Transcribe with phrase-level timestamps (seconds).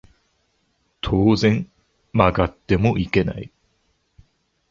[0.99, 1.63] 当然
[2.11, 3.51] 曲がってもいけない